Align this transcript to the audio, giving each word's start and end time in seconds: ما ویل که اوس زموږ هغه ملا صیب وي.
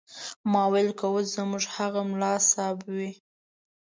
ما 0.51 0.63
ویل 0.71 0.89
که 0.99 1.05
اوس 1.11 1.25
زموږ 1.37 1.63
هغه 1.75 2.01
ملا 2.11 2.33
صیب 2.51 2.79
وي. 2.93 3.09